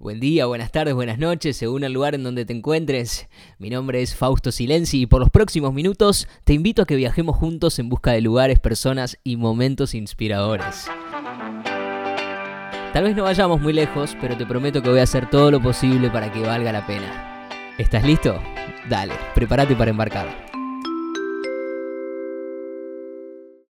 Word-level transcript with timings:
Buen 0.00 0.20
día, 0.20 0.46
buenas 0.46 0.70
tardes, 0.70 0.94
buenas 0.94 1.18
noches, 1.18 1.56
según 1.56 1.82
el 1.82 1.92
lugar 1.92 2.14
en 2.14 2.22
donde 2.22 2.44
te 2.44 2.52
encuentres. 2.52 3.28
Mi 3.58 3.68
nombre 3.68 4.00
es 4.00 4.14
Fausto 4.14 4.52
Silenzi 4.52 5.00
y 5.00 5.06
por 5.06 5.18
los 5.18 5.28
próximos 5.28 5.74
minutos 5.74 6.28
te 6.44 6.52
invito 6.52 6.82
a 6.82 6.86
que 6.86 6.94
viajemos 6.94 7.36
juntos 7.36 7.80
en 7.80 7.88
busca 7.88 8.12
de 8.12 8.20
lugares, 8.20 8.60
personas 8.60 9.18
y 9.24 9.34
momentos 9.34 9.96
inspiradores. 9.96 10.86
Tal 12.92 13.02
vez 13.02 13.16
no 13.16 13.24
vayamos 13.24 13.60
muy 13.60 13.72
lejos, 13.72 14.16
pero 14.20 14.36
te 14.36 14.46
prometo 14.46 14.82
que 14.82 14.90
voy 14.90 15.00
a 15.00 15.02
hacer 15.02 15.28
todo 15.30 15.50
lo 15.50 15.60
posible 15.60 16.10
para 16.10 16.30
que 16.30 16.42
valga 16.42 16.70
la 16.70 16.86
pena. 16.86 17.48
¿Estás 17.76 18.04
listo? 18.04 18.40
Dale, 18.88 19.14
prepárate 19.34 19.74
para 19.74 19.90
embarcar. 19.90 20.47